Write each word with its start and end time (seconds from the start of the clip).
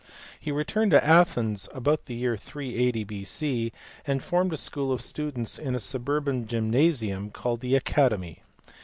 He 0.39 0.51
returned 0.51 0.89
to 0.93 1.05
Athens 1.05 1.69
about 1.75 2.07
the 2.07 2.15
year 2.15 2.35
380 2.35 3.03
B.C., 3.03 3.71
and 4.07 4.23
formed 4.23 4.51
a 4.51 4.57
school 4.57 4.91
of 4.91 4.99
students 4.99 5.59
in 5.59 5.75
a 5.75 5.79
suburban 5.79 6.47
gym 6.47 6.71
nasium 6.71 7.31
called 7.31 7.59
the 7.59 7.75
"Academy." 7.75 8.41